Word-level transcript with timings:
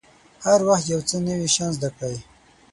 هر 0.45 0.59
وخت 0.67 0.85
یو 0.91 1.01
څه 1.09 1.15
نوي 1.27 1.47
شیان 1.53 1.71
زده 1.77 1.89
کړئ. 1.97 2.17